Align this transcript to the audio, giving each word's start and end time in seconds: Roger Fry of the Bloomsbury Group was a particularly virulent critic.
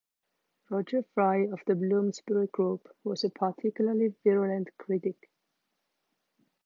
Roger 0.71 1.03
Fry 1.13 1.43
of 1.45 1.61
the 1.67 1.75
Bloomsbury 1.75 2.47
Group 2.47 2.91
was 3.03 3.23
a 3.23 3.29
particularly 3.29 4.15
virulent 4.23 4.75
critic. 4.79 5.29